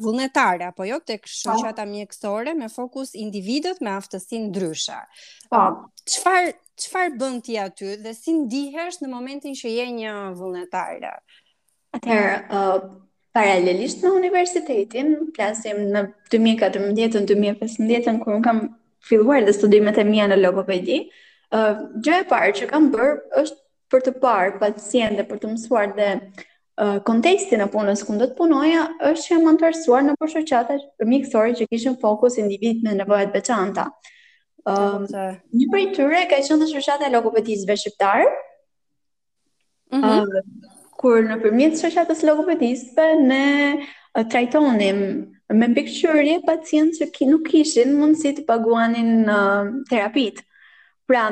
vullnetare 0.05 0.69
apo 0.71 0.87
jo 0.87 1.01
tek 1.07 1.27
po. 1.27 1.35
shoqata 1.41 1.85
mjekësore 1.91 2.55
me 2.61 2.69
fokus 2.71 3.15
individët 3.19 3.83
me 3.83 3.91
aftësi 3.99 4.39
ndryshe. 4.47 5.01
Po, 5.51 5.59
um, 5.67 5.93
çfar 6.13 6.53
çfar 6.81 7.11
bën 7.21 7.43
ti 7.45 7.59
aty 7.65 7.91
dhe 8.05 8.15
si 8.17 8.33
ndihesh 8.39 9.03
në 9.03 9.11
momentin 9.17 9.59
që 9.61 9.75
je 9.79 9.87
një 9.99 10.15
vullnetare? 10.39 11.13
Atëherë, 11.97 12.35
uh, 12.55 12.91
paralelisht 13.35 14.05
me 14.07 14.15
universitetin, 14.23 15.17
plasim 15.35 15.83
në 15.95 16.07
2014-2015 16.31 18.23
kur 18.23 18.37
un 18.39 18.43
kam 18.47 18.69
filluar 19.01 19.45
dhe 19.47 19.53
studimet 19.57 19.99
e 19.99 20.05
mia 20.05 20.27
në 20.29 20.37
logopedi. 20.41 21.01
Uh, 21.53 21.79
gjë 22.05 22.21
e 22.23 22.27
parë 22.31 22.53
që 22.61 22.69
kam 22.71 22.89
bërë 22.93 23.17
është 23.43 23.59
për 23.91 24.03
të 24.07 24.13
parë 24.23 24.59
pacientë 24.61 25.25
për 25.31 25.41
të 25.43 25.49
mësuar 25.55 25.89
dhe 25.97 26.11
uh, 26.19 26.99
kontekstin 27.09 27.65
e 27.65 27.69
punës 27.73 28.05
ku 28.07 28.15
do 28.21 28.29
të 28.31 28.37
punoja 28.39 28.85
është 29.09 29.25
që 29.25 29.33
jam 29.33 29.49
antarësuar 29.55 30.05
në 30.07 30.15
përshoqata 30.21 30.77
miksore 31.11 31.57
që 31.61 31.67
kishin 31.73 31.97
fokus 32.05 32.39
individ 32.45 32.85
me 32.87 32.95
nevojat 33.01 33.35
veçanta. 33.35 33.89
Um, 34.71 35.09
uh, 35.17 35.33
një 35.59 35.67
prej 35.73 35.87
tyre 35.97 36.23
ka 36.31 36.39
qenë 36.47 36.71
shoqata 36.71 37.09
e 37.11 37.15
logopedisëve 37.17 37.79
shqiptar. 37.83 38.29
Mhm. 39.97 40.03
Mm 40.03 40.37
uh, 40.37 40.45
kur 41.01 41.23
nëpërmjet 41.25 41.79
shoqatës 41.81 42.19
logopedisëve 42.29 43.05
ne 43.25 43.45
trajtonim 44.15 44.99
me 45.51 45.67
mbikëqyrje 45.71 46.35
pacientë 46.47 46.95
që 47.01 47.07
ki 47.17 47.27
nuk 47.31 47.45
kishin 47.51 47.93
mundësi 48.01 48.33
të 48.39 48.45
paguanin 48.49 49.11
uh, 49.31 49.71
terapit. 49.91 50.43
Pra, 51.11 51.25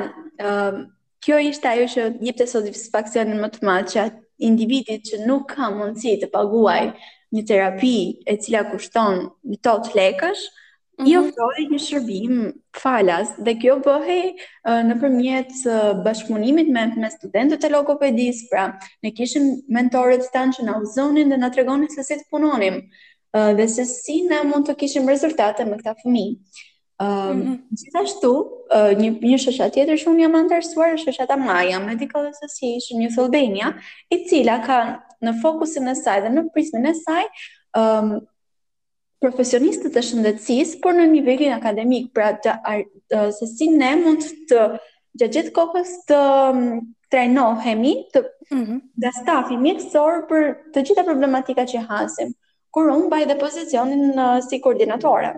uh, 0.43 0.79
kjo 1.23 1.39
ishte 1.49 1.69
ajo 1.71 1.85
që 1.93 2.05
jepte 2.27 2.47
satisfaksionin 2.51 3.39
më 3.43 3.49
të 3.55 3.65
madh 3.67 3.93
që 3.95 4.05
individit 4.49 5.05
që 5.09 5.21
nuk 5.27 5.49
ka 5.55 5.69
mundësi 5.75 6.17
të 6.21 6.31
paguaj 6.35 6.81
një 7.35 7.43
terapi 7.51 7.95
e 8.33 8.37
cila 8.43 8.65
kushton 8.71 9.25
një 9.45 9.59
tot 9.67 9.91
lekësh, 9.99 10.47
mm 10.99 11.05
-hmm. 11.05 11.11
i 11.11 11.17
ofrojë 11.17 11.65
një 11.71 11.79
shërbim 11.79 12.53
falas 12.81 13.31
dhe 13.45 13.53
kjo 13.61 13.77
bëhe 13.83 14.35
në 14.87 14.97
përmjet 15.01 15.51
bashkëmunimit 16.05 16.69
me, 16.75 16.85
me 16.97 17.09
studentët 17.11 17.63
e 17.63 17.69
logopedis, 17.69 18.41
pra 18.49 18.65
ne 19.03 19.11
kishim 19.11 19.43
mentorët 19.69 20.21
të 20.25 20.31
tanë 20.33 20.53
që 20.57 20.63
në 20.67 20.75
uzonin 20.81 21.29
dhe 21.31 21.37
në 21.43 21.51
tregonin 21.55 21.89
se 21.89 22.03
si 22.03 22.15
të 22.19 22.27
punonim 22.31 22.81
dhe 23.57 23.67
se 23.67 23.85
si 23.85 24.21
ne 24.29 24.43
mund 24.43 24.65
të 24.67 24.75
kishim 24.75 25.07
rezultate 25.09 25.65
me 25.65 25.77
këta 25.77 25.95
fëmi. 26.03 26.25
mm 27.01 27.05
-hmm. 27.35 27.57
Gjithashtu, 27.79 28.33
një, 29.01 29.09
një 29.29 29.37
shësha 29.43 29.69
tjetër 29.73 29.95
që 30.01 30.09
unë 30.11 30.19
jam 30.25 30.35
antarësuar, 30.35 30.97
shësha 30.97 31.27
ta 31.27 31.37
Maja, 31.37 31.79
Medical 31.79 32.25
Association 32.33 32.99
një 33.01 33.09
Albania, 33.19 33.67
i 34.13 34.25
cila 34.27 34.57
ka 34.65 34.77
në 35.23 35.31
fokusin 35.41 35.87
e 35.87 35.95
saj 35.95 36.19
dhe 36.23 36.29
në 36.29 36.41
prismin 36.53 36.85
e 36.85 36.93
saj, 37.05 37.23
um, 37.81 38.19
profesionistët 39.23 39.97
e 39.99 40.03
shëndetësisë, 40.09 40.77
por 40.83 40.95
në 40.95 41.05
nivelin 41.13 41.53
akademik, 41.57 42.05
pra 42.17 42.29
të, 42.43 42.53
të 43.13 43.23
se 43.39 43.49
si 43.53 43.67
ne 43.73 43.93
mund 44.01 44.23
të 44.51 44.61
gjatë 45.25 45.49
kohës 45.57 45.91
të 46.11 46.19
trajnohemi, 47.13 47.91
të 48.13 48.23
mm 48.23 48.61
-hmm. 48.61 49.11
stafi 49.21 49.57
mjekësor 49.65 50.19
për 50.29 50.47
të 50.75 50.85
gjitha 50.89 51.03
problematikat 51.09 51.71
që 51.73 51.83
hasim, 51.91 52.33
kur 52.75 52.91
unë 52.93 53.09
baj 53.15 53.21
dhe 53.31 53.39
pozicionin 53.39 54.09
uh, 54.25 54.37
si 54.47 54.61
koordinatore 54.67 55.33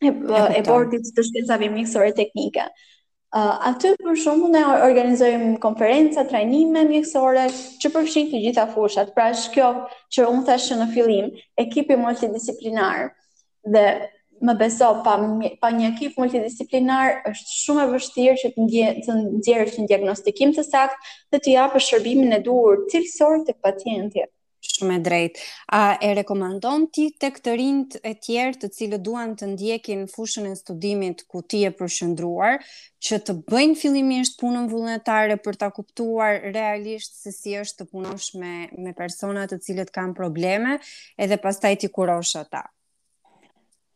e, 0.00 0.06
e, 0.06 0.42
e 0.58 0.62
bordit 0.70 1.12
të 1.16 1.26
shkencave 1.28 1.70
mjekësore 1.76 2.12
teknike. 2.22 2.68
Uh, 3.34 3.56
aty 3.66 3.88
për 4.00 4.18
shumë 4.24 4.48
ne 4.52 4.60
organizojmë 4.88 5.46
konferenca, 5.62 6.22
trajnime 6.32 6.84
mjekësore 6.86 7.48
që 7.82 7.90
përfshin 7.96 8.28
të 8.30 8.42
gjitha 8.44 8.66
fushat. 8.74 9.08
Pra 9.16 9.24
është 9.32 9.50
kjo 9.56 9.70
që 10.16 10.26
un 10.34 10.44
thashë 10.50 10.76
në 10.82 10.86
fillim, 10.92 11.32
ekipi 11.64 11.96
multidisiplinar. 11.98 13.08
Dhe 13.74 13.84
më 14.48 14.54
beso 14.60 14.92
pa 15.08 15.16
pa 15.64 15.72
një 15.80 15.88
ekip 15.90 16.20
multidisiplinar 16.22 17.10
është 17.32 17.56
shumë 17.64 17.82
e 17.82 17.90
vështirë 17.96 18.36
që 18.44 18.52
të 18.54 18.68
ndjehet 18.68 19.02
të 19.08 19.18
nxjerrësh 19.24 19.80
një 19.82 19.90
diagnostikim 19.94 20.54
të 20.60 20.68
sakt 20.68 21.12
dhe 21.34 21.40
të 21.42 21.56
japësh 21.56 21.90
shërbimin 21.90 22.38
e 22.38 22.40
duhur 22.50 22.86
cilësor 22.94 23.42
tek 23.50 23.58
pacienti 23.68 24.28
shumë 24.78 24.94
e 24.94 24.98
drejt. 25.06 25.38
A 25.78 25.96
e 26.02 26.08
rekomandon 26.18 26.86
ti 26.94 27.06
të 27.20 27.28
këtë 27.36 27.54
rinjt 27.60 27.98
e 28.02 28.12
tjerë 28.24 28.58
të 28.62 28.70
cilë 28.76 28.98
duan 29.06 29.34
të 29.38 29.48
ndjekin 29.52 30.06
fushën 30.10 30.48
e 30.50 30.54
studimit 30.58 31.22
ku 31.30 31.42
ti 31.42 31.62
e 31.68 31.72
përshëndruar, 31.78 32.58
që 33.04 33.20
të 33.26 33.36
bëjnë 33.50 33.78
fillimisht 33.82 34.38
punën 34.40 34.66
vullnetare 34.72 35.38
për 35.44 35.60
të 35.60 35.70
kuptuar 35.76 36.40
realisht 36.54 37.18
se 37.24 37.32
si 37.38 37.54
është 37.62 37.84
të 37.84 37.88
punosh 37.94 38.32
me, 38.40 38.54
me 38.84 38.94
personat 39.02 39.52
të 39.54 39.60
cilët 39.66 39.94
kam 39.94 40.14
probleme 40.16 40.78
edhe 41.20 41.38
pas 41.44 41.58
taj 41.62 41.74
ti 41.84 41.92
kurosha 41.96 42.44
ta? 42.50 42.64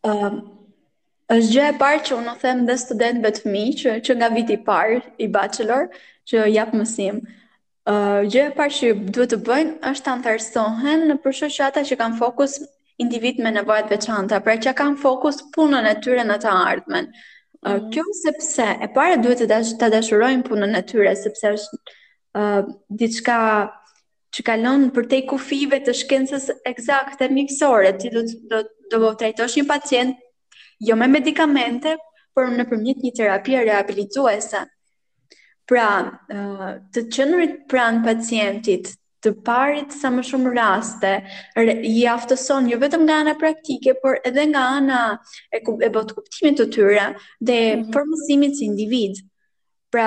Në 0.07 0.15
um 0.15 0.41
është 1.29 1.51
gjë 1.53 1.65
e 1.69 1.73
parë 1.81 2.05
që 2.09 2.17
unë 2.17 2.31
o 2.31 2.33
them 2.41 2.61
dhe 2.69 2.75
studentëve 2.81 3.31
të 3.37 3.51
mi, 3.53 3.65
që, 3.77 3.99
që 4.07 4.15
nga 4.17 4.31
viti 4.33 4.55
parë 4.69 4.95
i 5.21 5.27
bachelor, 5.35 5.91
që 6.31 6.47
japë 6.55 6.79
mësim. 6.81 7.19
Uh, 7.89 8.21
gjë 8.29 8.41
e 8.51 8.53
parë 8.53 8.75
që 8.77 8.89
duhet 9.17 9.31
të 9.33 9.37
bëjnë 9.47 9.79
është 9.93 10.05
të 10.07 10.11
antarësohen 10.19 11.05
në 11.11 11.15
përshu 11.25 11.49
që 11.55 11.63
ata 11.71 11.83
që 11.91 11.97
kanë 12.01 12.19
fokus 12.19 12.57
individ 13.01 13.39
me 13.41 13.53
nevojat 13.55 13.89
veçanta, 13.95 14.41
pra 14.45 14.57
që 14.61 14.75
kanë 14.81 14.99
fokus 15.05 15.39
punën 15.55 15.89
e 15.89 15.95
tyre 16.05 16.27
në 16.29 16.37
të 16.43 16.53
ardhmen. 16.73 17.09
Mhm. 17.65 17.87
Kjo 17.95 18.05
sepse, 18.21 18.67
e 18.85 18.89
pare 18.99 19.17
duhet 19.23 19.41
të, 19.55 19.87
dashurojnë 19.95 20.45
punën 20.51 20.77
e 20.77 20.85
tyre, 20.91 21.15
sepse 21.23 21.55
është 21.55 21.81
uh, 22.37 22.69
diçka 23.05 23.39
që 24.37 24.45
kalon 24.51 24.85
për 24.99 25.09
te 25.15 25.23
kufive 25.33 25.81
të 25.89 25.97
shkencës 26.03 26.51
eksakte 26.75 27.31
mjekësore, 27.39 27.95
ti 28.03 28.13
do 28.19 28.27
do 28.53 28.63
do 28.93 28.99
të 28.99 29.19
trajtosh 29.23 29.57
një 29.63 29.67
pacient 29.69 30.17
jo 30.91 30.95
me 31.01 31.09
medikamente, 31.17 31.97
por 32.37 32.53
në 32.53 32.69
përmjet 32.69 33.01
një 33.05 33.17
terapie 33.21 33.63
rehabilituese. 33.71 34.61
Mm. 34.67 34.75
Pra, 35.69 35.87
të 36.95 37.03
qëndrit 37.13 37.51
pranë 37.71 38.01
pacientit, 38.07 38.87
të 39.27 39.33
parit 39.49 39.93
sa 39.93 40.09
më 40.15 40.23
shumë 40.31 40.53
raste, 40.57 41.11
i 41.93 41.97
aftëson 42.13 42.71
jo 42.73 42.79
vetëm 42.81 43.05
nga 43.05 43.19
ana 43.25 43.35
praktike, 43.43 43.93
por 44.05 44.17
edhe 44.31 44.47
nga 44.55 44.63
ana 44.79 45.01
e, 45.53 45.61
e 45.61 45.91
botë 45.97 46.17
kuptimit 46.17 46.57
të 46.63 46.67
tyre 46.77 47.05
dhe 47.51 47.59
mhm. 47.75 47.91
përmësimit 47.97 48.57
si 48.61 48.67
individ. 48.71 49.21
Pra, 49.93 50.07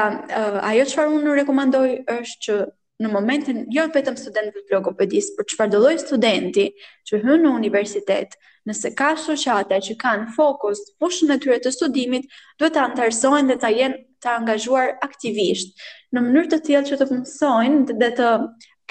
ajo 0.72 0.88
që 0.90 0.98
farë 1.00 1.16
unë 1.20 1.38
rekomandoj 1.44 1.86
është 2.10 2.44
që 2.48 2.58
në 3.02 3.10
momentin, 3.14 3.62
jo 3.74 3.86
vetëm 3.94 4.18
studentëve 4.22 4.66
të 4.66 4.76
logopedis, 4.78 5.30
por 5.38 5.46
që 5.50 5.58
farë 5.60 5.76
dëlloj 5.76 5.94
studenti 6.08 6.66
që 7.10 7.22
hënë 7.24 7.40
në 7.46 7.54
universitet, 7.62 8.36
nëse 8.70 8.94
ka 8.98 9.14
shoqata 9.28 9.80
që 9.90 9.98
kanë 10.06 10.30
fokus 10.38 10.82
fushën 11.02 11.34
e 11.34 11.40
tyre 11.42 11.58
të 11.68 11.74
studimit, 11.78 12.28
duhet 12.62 12.78
të 12.80 12.86
antarësojnë 12.90 13.50
dhe 13.50 13.58
të 13.66 13.74
jenë 13.80 14.06
të 14.24 14.30
angazhuar 14.38 14.90
aktivisht 15.06 15.74
në 16.16 16.24
mënyrë 16.26 16.50
të 16.54 16.60
tillë 16.68 16.82
që 16.92 17.00
të 17.02 17.08
punësojnë 17.12 17.98
dhe 18.02 18.12
të 18.20 18.30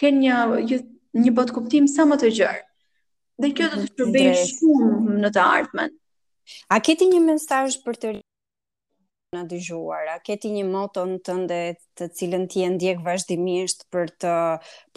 kenë 0.02 0.25
një 0.25 0.80
një 1.25 1.34
botë 1.38 1.56
kuptim 1.58 1.87
sa 1.94 2.06
më 2.10 2.20
të 2.22 2.32
gjerë. 2.40 2.62
Dhe 3.42 3.52
kjo 3.56 3.68
do 3.75 3.80
të 3.80 3.82
mhm, 3.82 3.94
shërbejë 4.00 4.34
shumë 4.52 5.18
në 5.25 5.30
të 5.38 5.44
ardhmen. 5.46 5.94
A 6.70 6.78
keni 6.87 7.08
një 7.14 7.20
mesazh 7.30 7.78
për 7.87 8.00
të 8.02 8.12
në 9.34 9.40
dëgjuar. 9.50 10.08
A 10.10 10.14
keti 10.26 10.49
një 10.50 10.62
moto 10.68 11.04
në 11.06 11.18
të 11.26 11.34
ndetë 11.40 11.84
të 12.00 12.06
cilën 12.18 12.46
ti 12.50 12.64
e 12.66 12.70
ndjek 12.72 13.02
vazhdimisht 13.06 13.84
për 13.94 14.08
të 14.25 14.32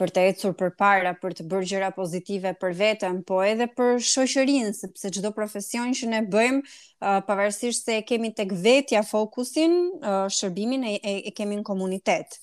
për 0.02 0.14
të 0.16 0.24
ecur 0.32 0.56
përpara, 0.62 1.12
për 1.26 1.36
të 1.40 1.46
bërë 1.52 1.68
gjëra 1.72 1.90
pozitive 1.98 2.54
për 2.64 2.74
veten, 2.80 3.20
po 3.28 3.44
edhe 3.50 3.68
për 3.78 4.00
shoqërinë, 4.08 4.72
sepse 4.80 5.12
çdo 5.20 5.30
profesion 5.38 5.94
që 6.00 6.10
ne 6.16 6.24
bëjmë, 6.34 6.64
uh, 6.64 7.20
pavarësisht 7.30 7.86
se 7.86 8.00
e 8.02 8.06
kemi 8.10 8.34
tek 8.40 8.56
vetja 8.66 9.04
fokusin, 9.12 9.78
uh, 10.02 10.20
shërbimin 10.34 10.88
e, 10.96 10.98
e, 10.98 11.14
e 11.30 11.36
kemi 11.42 11.62
në 11.62 11.68
komunitet. 11.70 12.40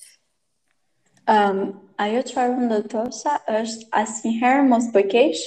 Um, 1.35 1.61
ajo 2.05 2.23
që 2.31 2.37
farë 2.39 2.71
më 2.71 2.83
është 2.87 3.89
asë 3.99 4.29
njëherë 4.29 4.63
mos 4.71 4.87
bëkesh, 4.95 5.43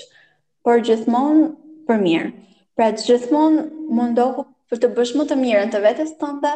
por 0.65 0.85
gjithmonë 0.91 1.49
për 1.89 2.05
mirë. 2.09 2.33
Pra 2.77 2.93
të 2.93 3.09
gjithmonë 3.09 3.65
mundohu 3.97 4.51
për 4.71 4.81
të 4.85 4.89
bësh 4.97 5.13
më 5.19 5.25
të 5.31 5.37
mirën 5.41 5.73
të 5.75 5.81
vetes 5.85 6.15
tënde 6.21 6.53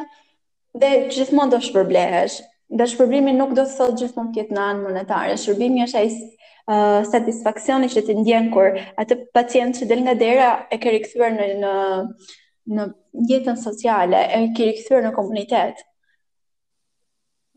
dhe 0.82 0.90
gjithmonë 1.14 1.52
do 1.54 1.60
shpërblehesh. 1.66 2.38
Dhe 2.78 2.86
shpërblimi 2.92 3.32
nuk 3.36 3.54
do 3.56 3.64
të 3.64 3.74
thotë 3.78 4.00
gjithmonë 4.02 4.34
të 4.36 4.44
në 4.58 4.64
anë 4.72 4.82
monetare. 4.84 5.36
Shpërblimi 5.40 5.84
është 5.86 6.00
ai 6.02 6.10
uh, 6.16 6.98
satisfaksioni 7.12 7.88
që 7.94 8.02
të 8.08 8.16
ndjen 8.20 8.50
kur 8.52 8.76
atë 9.02 9.20
pacient 9.38 9.78
që 9.80 9.88
del 9.92 10.02
nga 10.04 10.14
dera 10.20 10.48
e 10.70 10.80
ke 10.82 10.92
rikthyer 10.96 11.34
në 11.38 11.48
në 11.64 11.74
në 12.68 12.84
jetën 13.30 13.56
sociale, 13.56 14.18
e 14.28 14.38
ke 14.52 14.66
rikthyer 14.68 15.00
në 15.00 15.14
komunitet. 15.16 15.78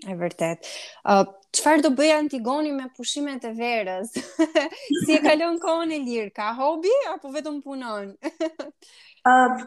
E 0.07 0.15
vërtet. 0.15 0.69
Uh, 1.03 1.25
qëfar 1.51 1.81
uh, 1.81 1.83
do 1.83 1.91
bëja 1.97 2.21
Antigoni 2.21 2.71
me 2.71 2.85
pushimet 2.95 3.43
e 3.43 3.51
verës? 3.57 4.13
si 5.03 5.17
e 5.17 5.19
kalon 5.25 5.59
kohën 5.59 5.91
e 5.91 5.99
lirë? 6.05 6.31
Ka 6.39 6.53
hobi 6.55 6.93
apo 7.11 7.33
vetëm 7.35 7.59
punon? 7.65 8.07
uh, 8.31 9.59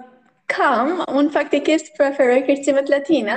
Kam, 0.51 0.97
unë 1.09 1.31
faktikisht 1.33 1.95
preferoj 1.97 2.43
kërcimet 2.47 2.89
latina. 2.93 3.37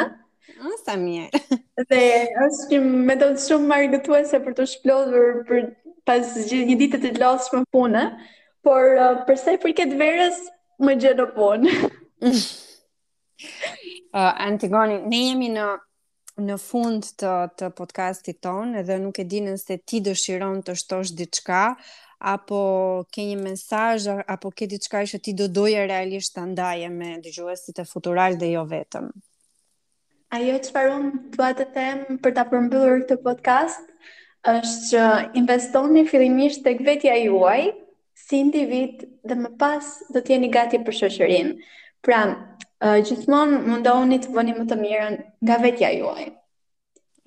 Unë 0.60 0.78
sa 0.84 0.98
mirë. 1.00 1.32
dhe 1.92 2.02
është 2.46 2.68
që 2.72 2.80
me 3.08 3.16
do 3.20 3.28
të 3.38 3.42
shumë 3.46 3.68
marrë 3.72 4.26
se 4.28 4.38
për 4.48 4.52
të 4.58 4.64
shplodhur 4.74 5.30
për 5.48 5.58
pas 6.08 6.24
një 6.52 6.76
ditët 6.80 7.04
të 7.15 7.20
lasë 7.22 7.46
shme 7.50 7.62
punë, 7.74 8.04
por 8.65 8.84
uh, 8.96 9.06
përse 9.28 9.52
për 9.63 9.72
këtë 9.80 9.96
verës, 10.02 10.38
më 10.88 10.91
gjë 11.04 11.13
në 11.22 11.26
punë. 11.38 11.67
uh, 14.15 14.26
Antigoni, 14.36 14.98
ne 15.08 15.20
jemi 15.30 15.50
në 15.56 15.67
në 16.48 16.56
fund 16.62 17.04
të, 17.17 17.32
të 17.58 17.72
podcastit 17.74 18.38
tonë 18.46 18.76
edhe 18.84 19.00
nuk 19.02 19.17
e 19.17 19.26
dinë 19.26 19.56
se 19.58 19.80
ti 19.89 19.98
dëshiron 20.06 20.60
të 20.67 20.74
shtosh 20.78 21.10
diçka, 21.17 21.63
apo 22.19 23.06
ke 23.13 23.21
një 23.23 23.38
mesazh 23.41 24.08
apo 24.27 24.49
ke 24.51 24.65
diçka 24.67 25.03
që 25.06 25.19
ti 25.21 25.34
do 25.38 25.47
doje 25.47 25.84
realisht 25.88 26.34
ta 26.36 26.45
ndaje 26.45 26.89
me 26.89 27.17
dëgjuesit 27.21 27.77
e 27.82 27.86
futural 27.86 28.36
dhe 28.38 28.49
jo 28.53 28.63
vetëm. 28.65 29.12
Ajo 30.34 30.56
që 30.60 30.71
parun, 30.75 31.06
unë 31.39 31.51
të 31.60 31.65
them 31.73 31.99
për 32.19 32.34
ta 32.36 32.43
përmbyllur 32.49 33.03
këtë 33.06 33.17
podcast 33.23 33.84
është 34.47 34.73
që 34.91 35.03
investoni 35.39 36.06
fillimisht 36.10 36.63
tek 36.65 36.82
vetja 36.84 37.13
juaj 37.21 37.69
si 38.25 38.41
individ 38.41 39.06
dhe 39.23 39.38
më 39.43 39.53
pas 39.62 39.86
do 40.10 40.19
të 40.19 40.34
jeni 40.36 40.49
gati 40.56 40.82
për 40.84 40.97
shoqërinë. 40.99 41.53
Pra, 42.06 42.19
uh, 42.86 42.97
gjithmonë 43.06 43.62
mundohuni 43.67 44.19
të 44.23 44.34
bëni 44.36 44.53
më 44.58 44.65
të 44.69 44.77
mirën 44.82 45.15
nga 45.45 45.56
vetja 45.63 45.93
juaj. 45.95 46.27